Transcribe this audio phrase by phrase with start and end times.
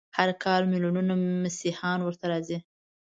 [0.17, 1.13] هر کال ملیونونه
[1.43, 2.57] مسیحیان ورته راځي.